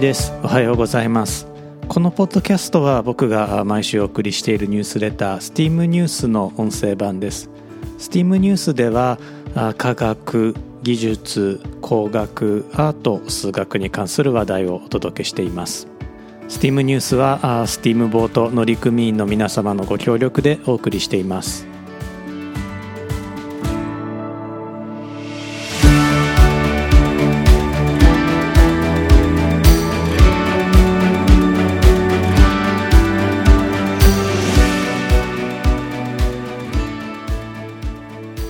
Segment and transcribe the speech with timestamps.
[0.00, 0.32] です。
[0.42, 1.46] おはようございます。
[1.88, 7.48] このポッドキャストは僕が毎週お送りしているニュースレター STEAM ニュースの音声版です。
[7.98, 9.18] STEAM ニュースでは
[9.78, 15.88] 科学技術工学アート数学に関する話題をお届けしています。
[16.48, 21.66] STEAM ニュースは STEAM ボート乗組員の皆様のご協力でお送りしています。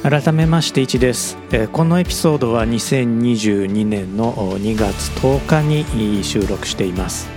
[0.08, 5.62] 改めまして1です、えこのエピソードは2022年の2月10日
[5.96, 7.28] に収録しています。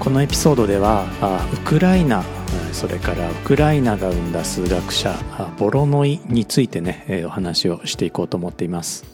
[0.00, 1.04] このエピソードでは
[1.52, 2.24] ウクライナ
[2.72, 5.14] それからウクライナが生んだ数学者
[5.58, 9.04] ボロノイについてねお話をしていこうと思っています。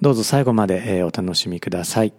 [0.00, 2.14] どうぞ最後までお楽しみください。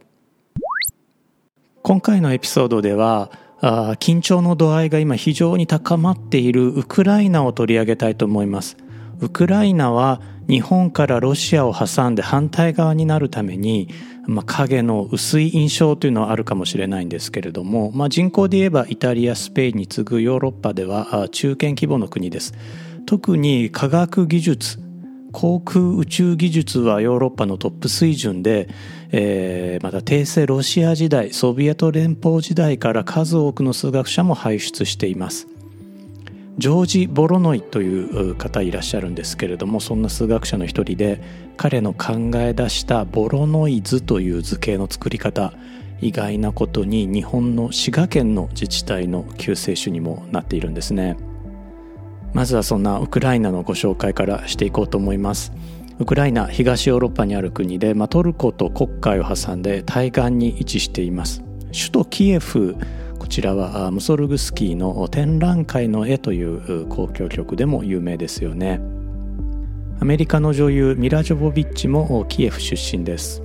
[1.81, 8.77] 今回のエピソードでは緊張の度合いが今非常に高まっているウクライナを取り上げたいと思います。
[9.19, 13.89] ウクライナは日本からロシアを挟んで反対側になるために、
[14.27, 22.53] まあ、影の薄い印象というのはあるかもしれないんですけれども、まあ、人口で言えばイタリアスペインに次ぐヨーロッパでは中堅規模の国です。
[23.05, 24.79] 特に科学技術
[25.31, 28.69] 航空宇宙技術はヨーロッパのトップ水準で、
[29.11, 35.47] えー、また帝政ロシア時代ソビエト連邦時代から数多くの数学者も輩出しています。
[36.57, 41.21] ジョージ・ボロノイという方いらっしゃるんですけれどもそんな数学者の一人で
[41.57, 45.53] 彼の考え出したボロノイズという図形の作り方
[46.01, 51.17] 意外なことに日本の滋賀県の自治体の救世主にもなっているんですね。
[52.33, 55.53] まずはそんなウクライナのご紹介からしていこうと思います。
[55.99, 61.41] ウクライナ東ヨーロッパにある国で、まあ、トルコと黒海を挟んで対岸に位置しています。
[61.71, 62.75] 首都キエフ
[63.35, 68.79] ちらはムソルグスキーの展覧会の絵という交響曲でも有名ですよね。
[69.99, 73.43] アメリカの女優ミラ・ジョボビッチもキエフ出身です。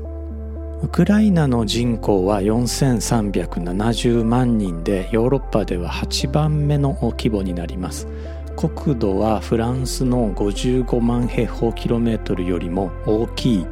[0.85, 8.07] ウクライナの人口は4370万人でヨーロッパでは8番目の規模になります。
[8.55, 13.67] 国土はフランスの55万平方キロメートルよりも大きい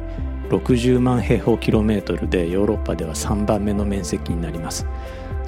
[0.49, 4.85] 60万平方キロメートルでヨーロッパでは3番目の面積になります。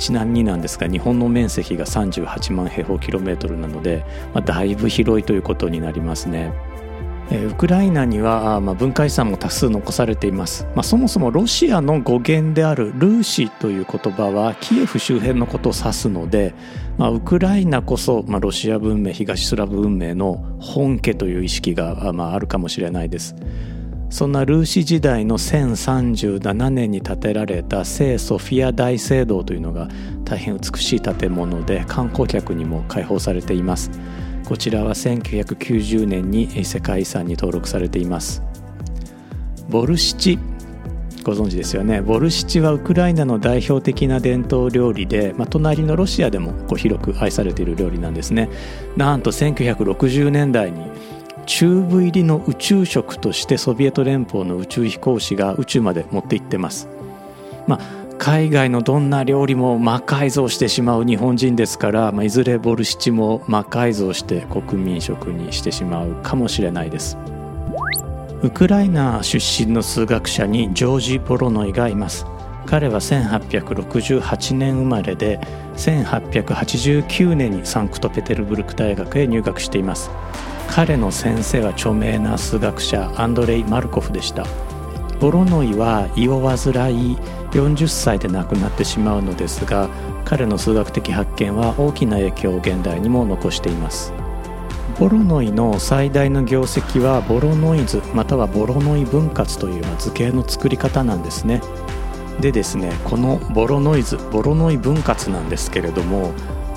[0.01, 4.03] ちなみになんですが日本の面積が38万平方キロメートルなので、
[4.33, 6.51] まあ、だいぶ広いということになりますね。
[7.31, 16.53] ウクライナには、まあ、文化遺産も多数残されています、まあ、そもそもロシアの語源であるルーシという言葉はキエフ周辺のことを指すので、
[16.97, 23.33] まあ、ウクライナこそ、ま、ロシア文明東スラブ文明の本家という意識が、ま、あるかもしれないです
[24.11, 29.87] そんなルーシ時代の1037年に建てられた聖ソフィア大聖堂というのが
[30.25, 33.89] 大変美しい建物で観光客にも開放されています。
[34.45, 38.43] こちらは1990年に世界遺産に登録されています。
[39.69, 40.39] ボルシチ
[41.23, 42.01] ご存知ですよね？
[42.01, 48.49] ボルシチはウクライナの代表的な伝統料理で、まあ、隣のロシアでもこう広く愛されている料理なんですね。
[48.97, 50.81] なんと1960年代に
[51.45, 56.87] チューブ入りの宇宙食としてソビエト連邦の宇宙飛行士が宇宙まで持って行ってます。
[57.67, 67.17] まあ海外のどんな料理も魔改造してしまう日本人ですから、まあ、いずれボルシチも魔改造して国民食にしてしまうかもしれないです。
[68.43, 72.27] ウクライナ出身の数学者にジョージ・ボロノイがいます。
[72.67, 75.39] 彼は1868年生まれで
[75.77, 80.11] 1889年にサンクトペテルブルク大学へ入学しています。
[80.71, 84.45] 彼の先生は著名な数学者アンドレイ・マルコフでした。
[85.19, 86.55] ボロノイは胃を患
[86.95, 87.17] い
[87.51, 89.89] 40歳で亡くなってしまうのですが
[90.23, 94.13] 彼の数学的発見は大きな影響を現代にも残しています。
[94.97, 101.61] ボロノイの最大の業績はボロノイズまたはボロノイ分割という図形の作り方なんですね。
[102.39, 106.31] でですねこのボロノイズボロノイ分割なんですけれども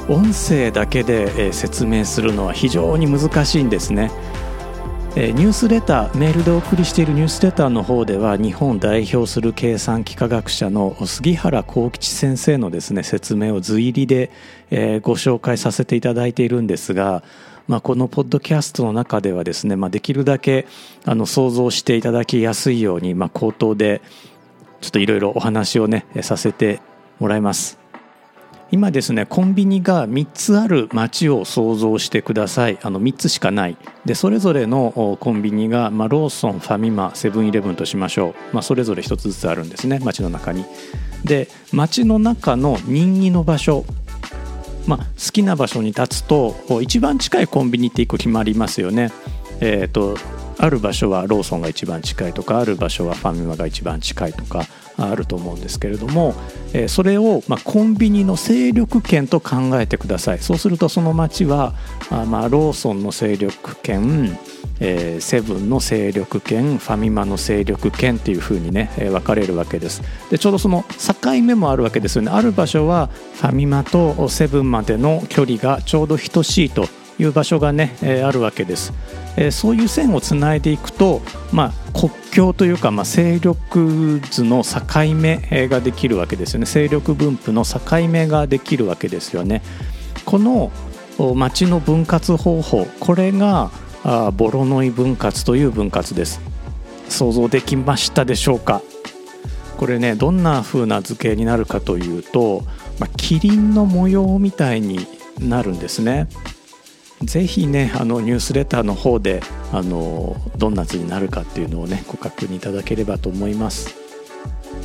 [0.08, 4.10] 音声だけで説明するのは非常に難しいんですね
[5.16, 14.32] ニュースレターメールでお送りしているニュースレターの方では日本を代表する計算機科学者の杉原幸吉先生のですね説明を随入りで、
[14.70, 17.22] えご紹介させていただいているんですが、
[17.68, 20.66] まあ、このポッドキャストの中ではですね、まあ、できるだけ
[21.04, 24.02] あの想像していただきやすいように、まあ、口頭で
[24.80, 26.80] ちょっといろいろお話をねさせて
[27.20, 27.83] もらいます。
[28.70, 32.78] 今ですねコンビニが3つある街を想像してください。
[32.82, 33.76] あの3つしかない。
[34.04, 40.64] でそれぞれのコンビニが、まあ、ローソンファミマセブンイレブンとしましょう、まあ、それぞれ1つずつあるんですね街の中に。
[41.24, 43.84] で街の中の人気の場所
[44.86, 49.12] まあ、好きな場所に立つと一番近いコンビニって1個決まりますよね。
[49.60, 50.18] えーと
[50.58, 54.64] ある場所はローソンが一番近いとかある場所はファミマが一番近いとか
[54.96, 56.34] あると思うんですけれども、
[56.88, 60.38] それをまコンビニの勢力圏と考えてください。
[60.38, 61.74] そうするとその町は
[62.10, 64.38] あローソンの勢力圏、
[65.18, 70.02] セブンの勢力圏ファミマの勢力圏っていう風にね、分かれるわけです。
[70.30, 70.84] でちょうどその
[71.22, 72.30] 境目もあるわけですよね。
[72.30, 76.86] ある場所はファミマとセブンまでの距離がちょうど等しいと
[77.18, 78.92] いう場所がね、えー、あるわけです、
[79.36, 81.22] えー、そういう線をつないでいくと、
[81.52, 84.80] まあ、国境というか、まあ、勢力図の境
[85.14, 86.66] 目ができるわけですよね。
[86.66, 89.62] 勢力分布の境目ができるわけですよね。
[90.24, 90.72] この
[91.36, 93.70] 町の分割方法これが
[94.02, 96.40] あボロノイ分割という分割です。
[97.08, 98.82] 想像できましたでしょうか？
[99.76, 102.64] これねどんな風な図形になるかというと、
[102.98, 105.06] まあ、キリンの模様みたいに
[105.38, 106.28] なるんですね。
[107.24, 109.42] ぜひねあのニュースレターの方で
[109.72, 113.94] あのどんな図になるかっていうのをねご確認いただければと思います。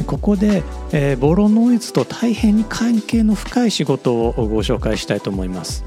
[0.06, 5.84] ここで、えー、ボロノイズと大変に関係の深い仕事をご紹介したいと思います。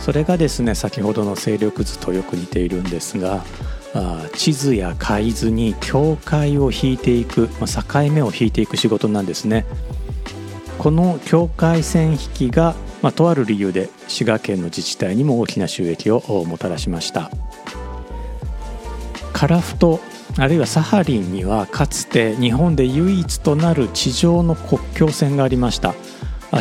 [0.00, 3.44] それがですね先ほどの勢力図とよく似ているんですが
[3.94, 9.64] あ地図や海図に境界を引いていく、まあ、境目を引いていく仕事なんですね。
[10.78, 17.30] この境界線引きがまあ、とある理由で滋賀県の自治体にも大きな収益をもたらしました。
[19.32, 20.00] カラフト
[20.38, 25.94] あるいはサハリンにはかつて日本で唯一となる地上の国境線がありました。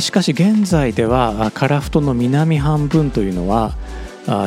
[0.02, 3.76] しかし現在ではカラフトの南半分というのは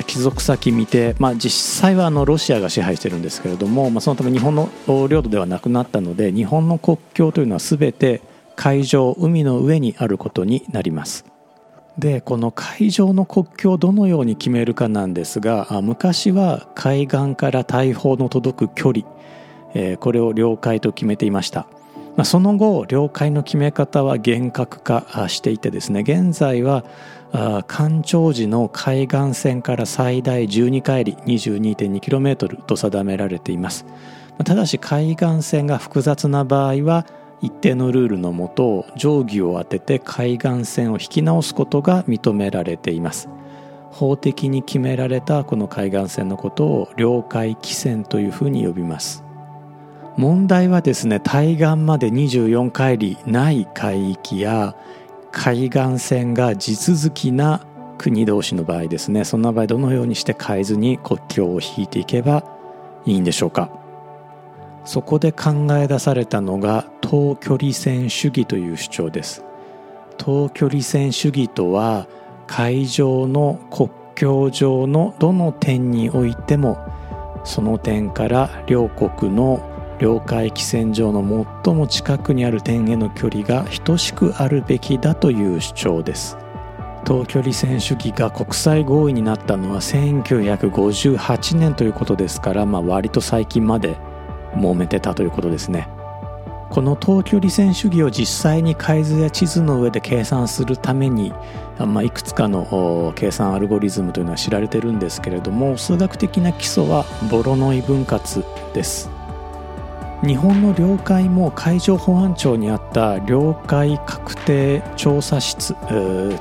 [0.06, 8.20] 帰属先未定、まあ、実際はあのロシアが支配してるんですけれども、まあ、そのため日本の領土ではなくなったので日本の国境というのは全て
[8.56, 11.27] 海上海の上にあることになります。
[11.98, 21.66] でこの海上の国境をどのように決めるかなんですが昔は海岸から大砲の届く距離、これを領海と決めていました、
[22.24, 26.84] その後領海の決め方は厳格化していてですね現在は
[27.66, 33.84] 干潮時の海岸線から最大12海里 22.2km と定められています。
[34.44, 37.06] ただし海岸線が複雑な場合は
[37.40, 43.28] 一定のルールのもと定規を当てて海岸線を引き直すことが認められています。
[43.90, 49.24] 法的に決められたこの海岸線のことを領海規線というふうに呼びます。
[50.16, 54.74] 問題はですね対岸まで24海里ない海域や
[55.30, 57.60] 海岸線が地続きな
[57.98, 62.42] 国同士の場合ですねそんな場合どのようにして変えずに国境を引いていけば
[63.06, 63.70] いいんでしょうか。
[64.84, 69.44] そこで考え出されたのが等距離線主義という主張です。
[70.16, 72.06] 等距離線主義とは
[72.46, 76.78] 海上の国境上のどの点においても
[77.44, 79.62] その点から両国の
[79.98, 86.36] 領海規線上の最も近くにある点への距離が等しくあるべきだという主張です。
[87.04, 93.96] 等距離線主義が国際合意になったのは1958年ということですから、まあ、割と最近まで
[94.54, 95.88] 揉めてたということですね。
[96.70, 101.32] この等距離線主義を実際に海図や地図の上で計算するために、
[101.78, 109.10] まあ、いくつかの計算アルゴリズムというのは知られてるんですけれども数学的な基礎はボロノイ分割です。
[110.22, 115.76] 日本の領海も海上保安庁にあった領海確定調査室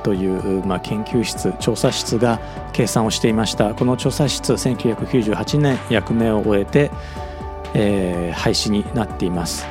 [0.02, 2.40] という、まあ、研究室調査室が
[2.72, 3.74] 計算をしていました。
[3.74, 6.90] この調査室1998年役目を終えて
[7.74, 9.66] えー、廃止になっています。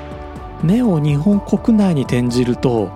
[0.63, 2.89] 目を日本国内に転じると、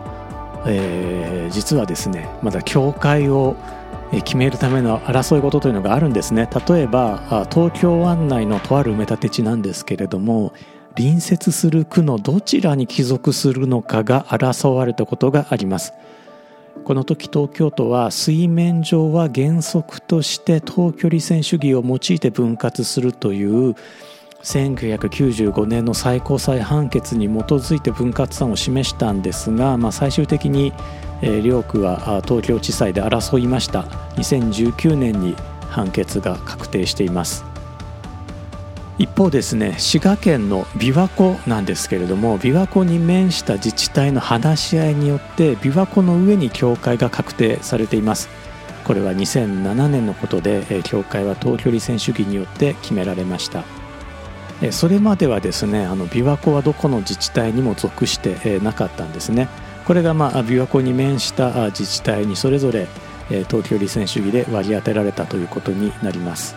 [0.65, 3.55] えー、実はですねまだ境界を
[4.11, 6.49] 決めるための争い事というのがあるんですね。
[6.67, 10.53] 例えば東京湾内のとある埋め立て地なんですけれども
[10.95, 15.93] 隣接する区のどちらに帰属するのかが争われたことがあります。
[16.83, 23.75] この時東京都は水面上は原則として等距離線主義を用いて分割するという
[24.43, 30.73] 1995年の最高裁判決に基づいて分割案を示したんですが、まあ、最終的に、
[31.21, 33.81] えー、両区は東京地裁で争いました。
[34.15, 35.35] 2019年に
[35.69, 37.45] 判決が確定しています。
[38.97, 48.29] 一方ですね滋賀県の琵琶湖なんですけれども琵琶湖に面した自治体の話し合いによって琵琶湖の上に境界が確定されています。
[48.83, 53.80] これは2007年のことで境界は東距離線主義によって決められました。
[54.69, 59.47] それまではですねあの琵琶湖はどこの自治体にも属してなかったんですね。
[59.85, 62.87] これがまあ琵琶湖に面した自治体にそれぞれ
[63.49, 66.55] 東距離線主義で割り当てられたということになります。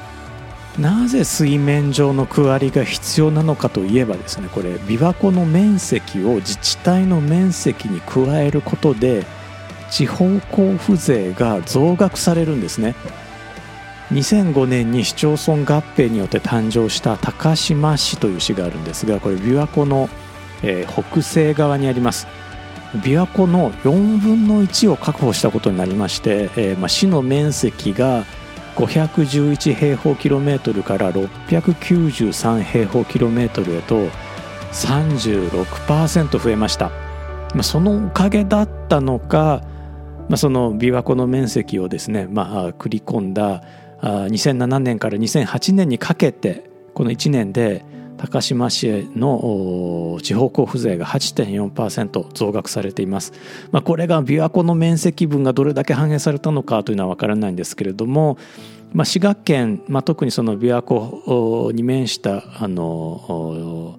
[0.78, 9.24] なぜ水面上の区割りが必要なのかといえばですねこれ琵琶湖の面積を自治体の面積に加えることで
[9.90, 12.96] 地方交付税が増額されるんですね。
[14.10, 20.08] 2005年に市町村合併によって誕生した高島市という市があるんですがこれ琵琶湖の、
[20.62, 22.26] えー、北西側にあります。
[22.94, 28.24] 琵琶湖の4分の1を確保したことになりまして、えーまあ、市の面積が
[28.76, 34.08] 511平方キロメートルから693平方キロメートルへと
[34.72, 36.90] 36%増えました、
[37.54, 39.62] まあ、そのおかげだったのか、
[40.28, 43.62] まあ、その琵琶湖の面積をですね、まあ、繰り込んだ
[44.04, 47.84] 2007年から2008年にかけてこの1年で
[48.16, 53.32] 高島市の地方交付税が8.4%増額されています、
[53.72, 58.38] まあ、これが琵琶湖の面積分がどれだけ反映されたのかというのは分からないんですけれども、
[58.92, 63.98] まあ、滋賀県、まあ、特にその琵琶湖に面したあの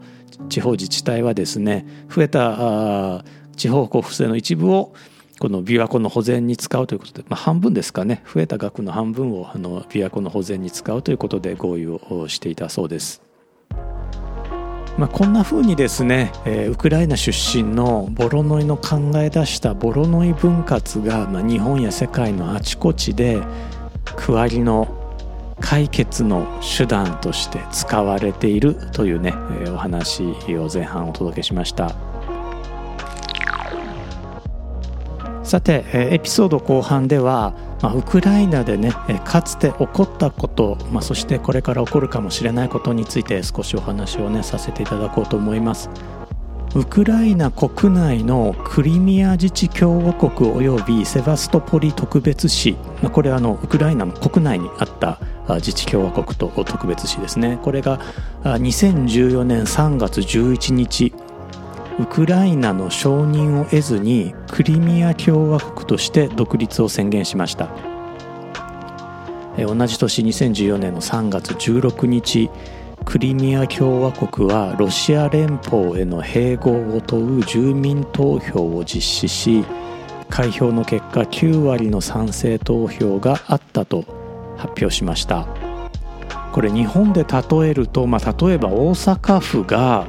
[0.49, 3.23] 地方自治体はですね増えた
[3.57, 4.93] 地方交付税の一部を
[5.39, 13.21] この琵琶湖の保全に使うということで、まあ、半分ですかね増えた額の半分をあの琵琶湖の保全に使うということで合意をしていたそうです。
[14.97, 23.41] まあ、こんな風にですね、えー、ウクライナ出身のボロノイの考え出したボロノイ分割が、まあ、日本や世界のあちこちで
[24.15, 24.87] 区割りの
[25.59, 32.04] 解決の手段として使われているというね、えー、お話を前半お届けしました。
[35.55, 38.91] さてエピソード後半では、まあ、ウクライナでね
[39.23, 45.89] かつて起こったこと、まあ、そしてこれから起こるかもしれないことについて少しお話をねさせていただこうと思います。
[46.75, 52.75] ウクライナ国内のクリミア自治共和国及びセバストポリ特別市
[53.13, 57.59] これはあのウクライナの国内にあった自治共和国と特別市ですね。
[57.63, 58.01] これが
[58.43, 61.13] 2014年3月11日
[61.97, 67.69] ウクライナの承認を得ずにクリミア共和国として独立を宣言しました。
[69.57, 72.49] 同じ年2014年の3月16日
[73.05, 79.63] クリミア共和国はロシア連邦への併合を問う住民投票を実施し
[80.29, 84.03] 開票の結果9割の賛成投票があったと
[84.57, 85.47] 発表しました。
[86.51, 90.07] これ日本で例えると、まあ、例えば大阪府が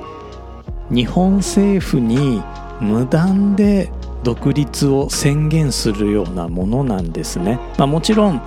[0.91, 2.43] 日本政府に
[2.81, 3.91] 無断で
[4.23, 7.59] 独立を宣言するようなものなんですね。
[7.79, 8.43] まあ、もちろん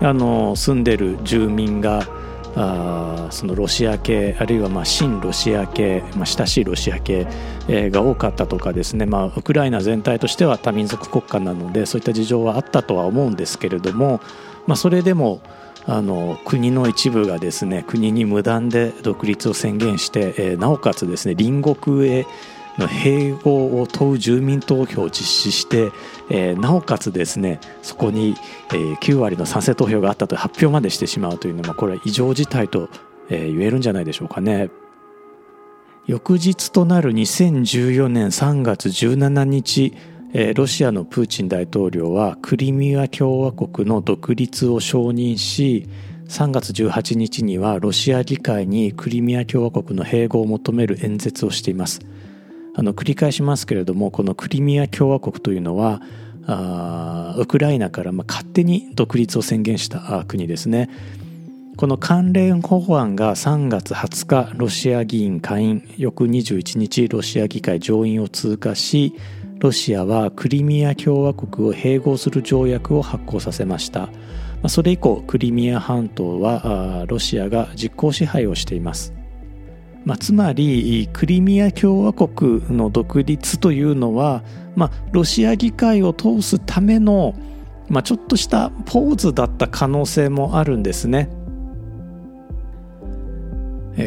[0.00, 2.06] あの住んでる住民が
[2.56, 7.26] あそのロシア系あるいはまあ親ロシア系、まあ、親しいロシア系、
[7.68, 14.20] が多かったとかですね、まあ、ウクライナ全体としては多民族国家なのでそういった事情はあったとは思うんですけれども、
[14.66, 15.40] まあ、それでも
[15.86, 22.26] あの国の一部がですね国に無断で独立を宣言して、えー、なおかつですね隣国へ
[22.78, 25.92] の併合を問う住民投票を実施して、
[26.30, 28.34] えー、なおかつですねそこに、
[28.70, 32.88] えー、9割の賛成投票があったと発表までしてしまうというのはこれは異常事態と、
[33.28, 34.70] えー、言えるんじゃないでしょうかね。
[36.06, 39.94] 翌日となる2014年3月17日
[40.56, 45.88] ロシアのプーチン大統領はクリミア共和国の独立を承認し
[46.26, 52.00] 3月18日にはロシア議会にクリミア共和国の併合を求める演説をしています。
[52.74, 56.02] あの繰り返しますけれどもこのクリミア共和国というのは
[56.48, 60.90] あウクライナからま勝手に独立を宣言した国ですね。
[61.76, 69.14] この関連法案が3月20日ロシア議員下院翌21日ロシア議会上院を通過し
[69.64, 74.10] ロシアはクリミア共和国を併合する条約を発効させました
[74.68, 79.14] それ以降クリミア半島はロシアが実効支配をしています
[80.04, 84.44] まあ、つまりクリミア共和国の独立というのは、
[84.76, 87.34] まあ、ロシア議会を通すための、
[87.88, 91.30] まあ、ちょっとしたポーズだった可能性もあるんですね。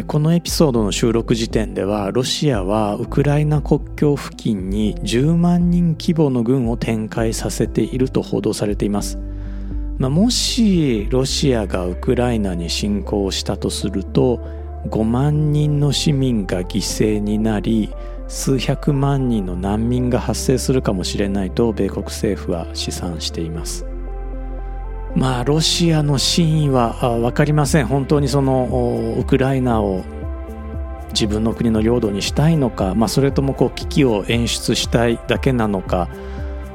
[0.07, 9.17] このエピソードの収録時点ではロシアはウクライナ国境付近に10万人規模の軍を展開させていると報道されています、
[9.97, 14.39] まあ、もしロシアがウクライナに侵攻したとすると
[14.87, 17.89] 5万人の市民が犠牲になり
[18.27, 23.86] 数百万人の難民が発生するかもしれないと米国政府は試算しています。
[25.17, 27.87] まあロシアの真意は分かりません。
[27.87, 30.03] 本当にそのウクライナを
[31.09, 36.07] 自分の国の領土にしたいのか、まあ、それともこう危機を演出したいだけなのか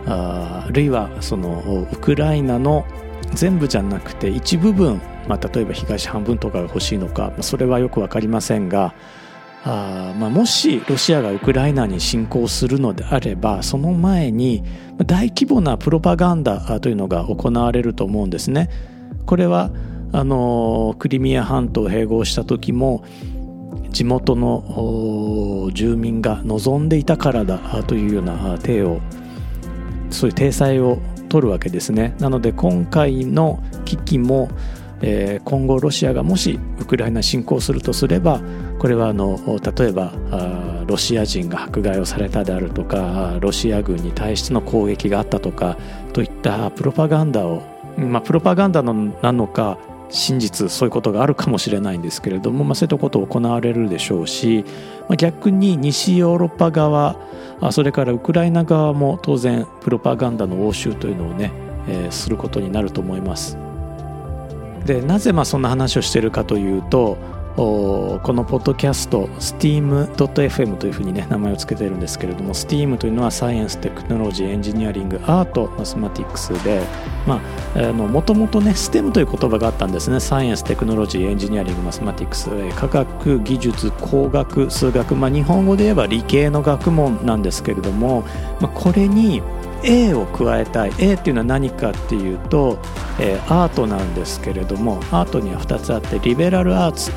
[0.06, 2.84] ああるいはそのウクライナの
[3.34, 8.94] 全部じゃなくて一部分、まあ、例えば東半分とかが欲しいのかそれはよく分かりませんが
[9.64, 14.64] あまあ、もしロシアがウクライナに侵攻するのであればその前に
[15.06, 18.68] 大規模なプロパガンダというのが行われると思うんですね。
[19.24, 19.70] これは
[20.12, 23.04] あのクリミア半島を併合した時も
[23.90, 29.00] 地元の住民が望んでいたからだというような手を
[30.10, 32.14] そういう体裁を取るわけですね。
[32.18, 34.48] なので今回の危機も、
[35.44, 38.40] 今後ロシアがもしウクライナ侵攻するとすれば
[38.82, 39.38] これはあの
[39.76, 40.12] 例えば
[40.88, 45.78] ロシア人が迫害をされたであるとかロシア軍に対しての攻撃があったとか
[46.12, 47.62] といったプロパガンダを、
[47.96, 49.78] まあ、プロパガンダのなのか
[50.10, 54.64] 真実そういうことがあるかもしれないんですけれども、まあ、そういったことを行われるでしょうし、
[55.02, 57.14] まあ、逆に西ヨーロッパ側
[57.70, 61.52] それからウクライナ側も当然プロパガンダの応酬というのをね、
[61.86, 63.56] えー、することになると思います。
[64.84, 67.16] でなぜまあそんな話をしているかというと
[67.54, 76.82] このポッドキャスト steam.fm というふうにね名前を付けているんですけれども STEAM というのは Science Technology Engineering Art Mathematics で
[77.92, 80.18] もともとね STEM という言葉があったんですね。
[80.20, 88.22] Science Technology Engineering Mathematics科学技術工学数学、まあ、日本語で言えば理系の学問なんですけれども、
[88.60, 89.42] まあ、これに
[89.84, 90.92] A を加えたい。
[90.98, 92.78] A っていうのは何かっていうと、
[93.20, 97.12] えー、アートなんですけれどもアートには2つあってリベラルアーツ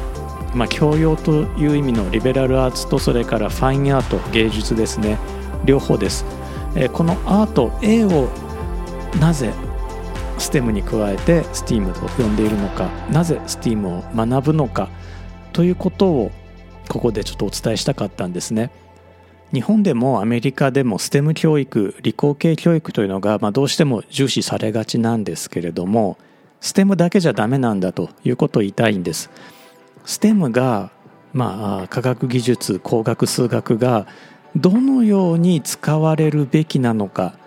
[0.55, 5.19] まあ、教養という意味のリベラルアーツとそれからファインアート芸術ですね。
[5.65, 6.25] 両方です、
[6.75, 8.29] えー、このアート A を
[9.19, 9.51] なぜ
[10.37, 14.89] STEM に加えて STEAM と呼んでいるのかなぜ STEAM を学ぶのか
[15.53, 16.31] ということを
[16.89, 18.69] ここでちょっとお伝えしたかったんですね。
[19.53, 26.17] 日本でもアメリカでも STEM 教育理工系教育というのが、まあ、どうしても重視されがちなんですけれども
[26.61, 29.29] STEM だけじゃダメなんだということを言いたいんです。
[30.05, 30.91] STEM が、
[31.33, 34.07] まあ、科学技術工学数学が
[34.55, 37.37] どのように使われるべきなのか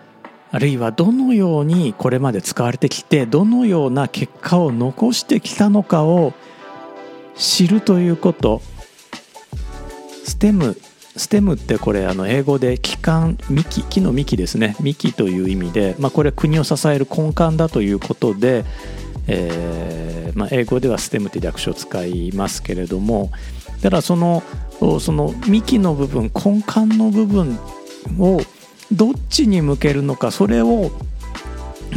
[0.50, 6.32] あるいはどのようにこれまで使われてきてどのような結果を残してきたのかを
[7.36, 8.62] 知るということ。
[10.24, 10.76] STEM
[11.18, 14.76] ステムってこれあの英語で木幹幹木の幹ですね。
[14.80, 18.64] 幹という意味で、まあ、これは国を支える根幹だということで、
[19.28, 23.30] えーまあ、英語ではステムって略称を使いますけれども
[23.82, 24.42] だからその
[25.00, 27.58] その幹の部分根幹の部分
[28.18, 28.40] を
[28.92, 30.90] どっちに向けるのかそれを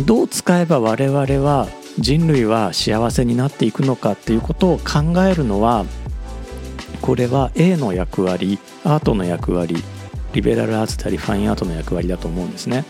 [0.06, 1.68] どう使えば我々は
[2.00, 5.86] 人類は幸せになっていくのかっていうことを考えるのは
[7.02, 9.84] これは A の役割アートの役割
[10.34, 12.86] リベラルアーツでありファインアートの役割だと思うんですね。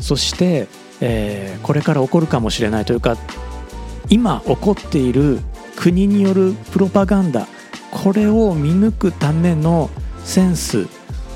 [0.00, 0.68] そして、
[1.06, 3.18] えー、これから起こるかもしれないというか
[4.08, 5.38] 今起こっている
[5.76, 7.46] 国によるプロパガンダ
[7.90, 9.90] これを見抜くための
[10.24, 10.86] センス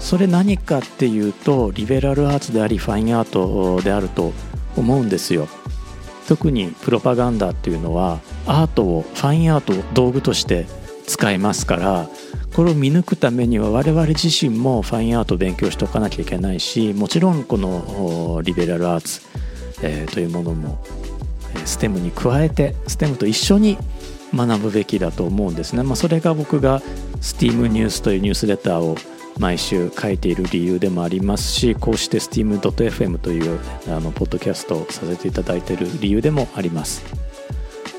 [0.00, 4.32] それ何かっていうとリベラルアーツでありファインアートであると
[4.76, 5.48] 思うんですよ。
[6.28, 10.66] 特にプロパガンダっていうのはアートをファインアートを道具として
[11.06, 12.08] 使いますから
[12.54, 19.22] これを見抜くためには我々自身もファインアートを勉強しておかなきゃいけないしもちろんこのリベラルアーツ、
[19.82, 20.82] えー、というものも
[21.64, 23.78] STEM に加えて STEM と一緒に
[24.34, 26.80] 学ぶべきだと思うんですね、まあ、それが僕が
[27.20, 28.96] STEAM ニュースというニュースレターを
[29.38, 37.27] 毎週書いている理由でもありますしこうして STEAM.fm というあのポッドキャストをさせていただいている理由でもあります。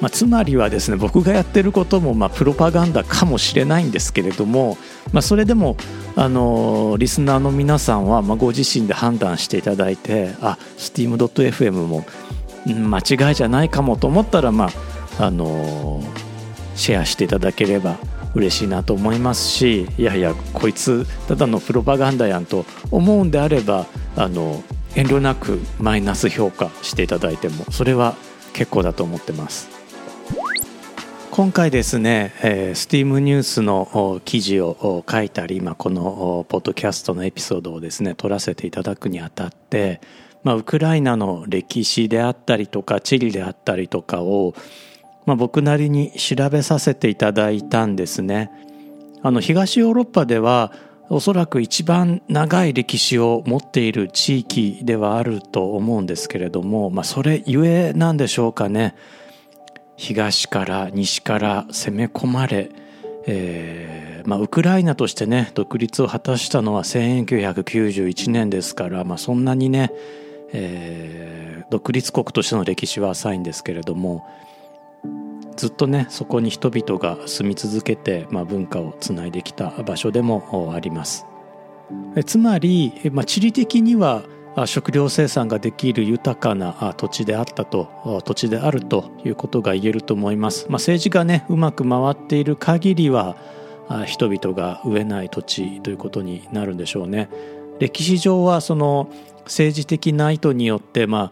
[0.02, 4.78] まあ、つまりはですね僕がやってることもまあプロパガンダかもしれないんですけれども、
[5.12, 5.76] まあ、それでも
[6.16, 12.06] あのリスナーの皆さんはまあご自身で判断していただいてあ steam.fm も
[12.66, 14.70] 間違いじゃないかもと思ったら、ま
[15.20, 16.02] あ、あの
[16.76, 17.98] シェアしていただければ
[18.36, 23.86] 嬉しいなと思いますしいやいやこいつただのプロパガンダやんと思うんであれば
[24.16, 24.64] あの
[24.96, 28.16] 遠慮なくマイナス評価していただいてもそれは
[28.54, 29.79] 結構だと思ってます。
[31.39, 32.75] 今回ですね、えー、
[33.06, 40.02] STEAM ニュースの記事を書いたり、まあ、このポッドキャストのエピソードをですね取らせていただくにあたって、
[40.43, 44.54] まあ、ウクライナの歴史であったりとか地理であったりとかを、
[45.25, 48.52] まあ、僕なりに調べさせていただいたんですね。
[49.23, 50.73] あの東ヨーロッパでは
[51.10, 58.93] おそらく一番長い歴史を持っている地域ではあると思うんですけれども、まあ、それゆえなんでしょうかね
[60.00, 62.72] 東から西から攻め込まれ、
[63.28, 69.92] えーまあ、ウクライナとしてね独立を果たしたのは1991年ですから、まあ、そんなにね、
[70.54, 74.26] えー、独立国としての歴史は浅いんですけれども
[75.58, 81.26] ずっとねそこに人々が住み続けて、まあ、文化をつないできた場所でもあります。
[82.26, 84.24] つまり、まあ、地理的には
[84.66, 93.38] 食料生産ができる豊かな土地であったと土地であるということが言えると思います、まあ、政治がねうまく回っている限りは
[94.06, 97.30] 人々が飢えない土地ということになるんでしょうね。
[97.80, 99.10] 歴史上はその
[99.46, 101.32] 政治的な意図によって、ま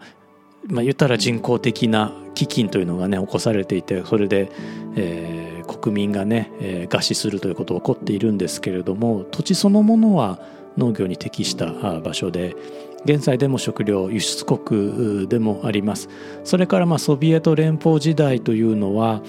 [0.66, 4.50] まあ言ったら人工的な飢饉というのがね起こされていてそれで、
[4.96, 10.40] えー、国民がね、えー、餓死するということが起こっているんですけれども土地そのものは
[10.76, 12.56] 農業に適した場所で
[13.04, 16.08] 現在でも食料輸出国でもあります。
[16.44, 19.22] それからまあソビエト連邦時代というのは、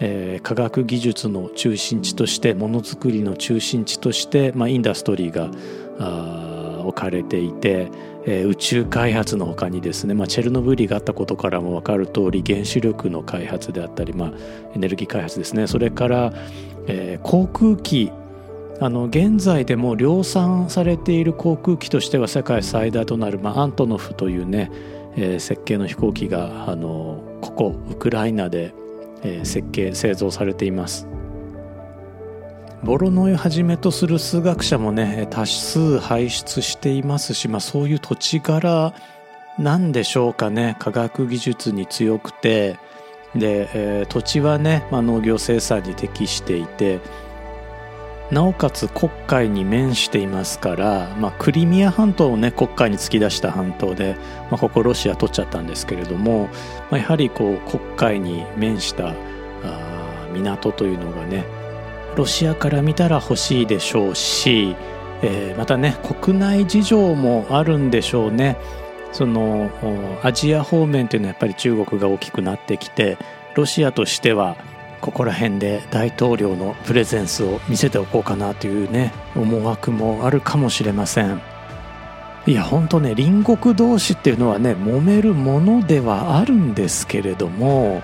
[0.00, 5.50] えー、科学技術の中心地としてものづくりの中心地として、まあ、インダストリーが
[5.98, 7.90] あ置かれていて
[8.26, 14.32] えー、宇宙開発のほかにですね、まあ、チェルノブイリがあったことからも分かる通り原子力の開発であったり、まあ、
[14.74, 15.66] エネルギー開発ですね。
[15.66, 16.32] それから、
[16.86, 18.10] えー、航空機
[18.80, 24.70] あの現在でも量産されている航空機としては世界最大となる、まあ、アントノフというね、
[25.16, 28.74] えー、設計の飛行機があのここウクライナで、
[29.22, 31.06] えー、設計製造されています。
[32.82, 38.92] ボロノイをはじめとする数学者もね多数輩出していますし、まあ、そういう土地柄
[39.58, 42.76] なんでしょうかね科学技術に強くて
[43.34, 47.00] で、えー、土地はね、まあ、農業生産に適していて
[48.30, 54.16] なおかつ黒海に面していますから、まあ、クリミア半島をね黒海に突き出した半島で、
[54.50, 56.48] まあ、ここロシア取っちゃったんですけれども、
[56.90, 59.14] まあ、やはりこう黒海に面した
[59.62, 61.44] あ港というのがね
[62.16, 64.74] ロシアから見たら欲しいでしょうし、
[65.22, 68.56] えー、またね国内事情もあるんでしょうね。
[69.12, 69.70] その
[70.24, 73.16] アジア方面というのはやっぱり中国が大きくなってきて
[73.54, 74.56] ロシアとしては
[75.04, 81.42] ここら辺で大統領のプレゼンスを見せておこうかなというね思惑もあるかもしれません。
[82.46, 88.02] いや本当ね隣国同士っていうのはね揉めるものではあるんですけれども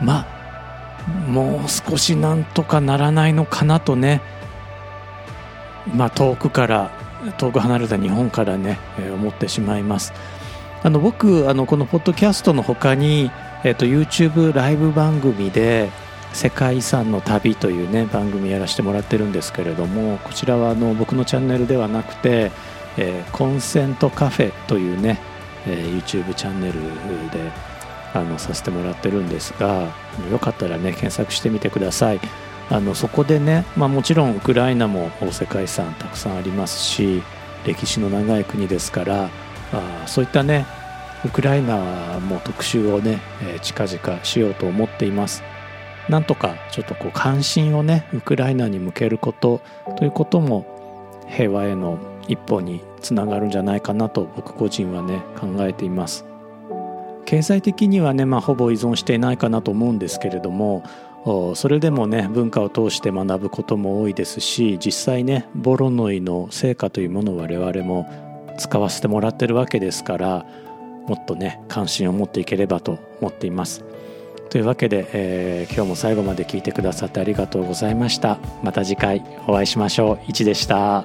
[0.00, 4.22] まあもう少しなんとかならないのかなとね、
[5.94, 6.90] まあ、遠くから
[7.36, 10.14] 遠く離れた日本からね、えー、思ってしまいます。
[10.82, 13.30] あの僕あのこのポッドキャストの他に、
[13.64, 15.90] えーと、YouTube ライブ番組で
[16.32, 22.52] 「世界遺産の旅」というね番組やらせてもらってるんですけれどもこちらはあの僕のチャンネルではなくて、
[22.96, 25.18] えー、コンセントカフェというね、
[25.66, 26.74] えー、YouTube チャンネル
[27.30, 27.50] で
[28.14, 29.88] あのさせてもらってるんですが
[30.30, 32.20] よかったらね検索してみてください。
[32.68, 37.22] あのそこでね、まあ、もちろんウクライナも世界遺産たくさんありますし
[37.64, 39.30] 歴史の長い国ですから
[39.72, 40.66] あそういったね
[41.26, 45.42] ウクライナも特集をね、えー、近々しようと思っています。
[46.08, 49.60] なんとかちょっとこう関心をねウクライナに向けること
[49.96, 56.24] ということも平和への一歩につながるんじゃないかなと僕個人はね考えています。
[57.24, 60.84] 経済的にはね、まあ、ほぼ依存していないかなと思うんですけれども
[61.56, 70.46] それでもね文化を通して学ぶことも多いですし実際ねボロノイの成果というものを我々も使わせてもらってるわけですから
[71.06, 73.84] もっとね関心を持っていければと思っています。
[74.50, 78.38] というわけで、えー、今日も最後まで聞いてくださってありがとうございました。
[78.62, 80.30] また次回お会いしましょう。
[80.30, 81.04] 1でした。